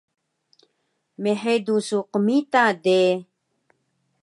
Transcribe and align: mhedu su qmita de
mhedu 1.23 1.75
su 1.87 1.99
qmita 2.11 2.65
de 2.83 2.99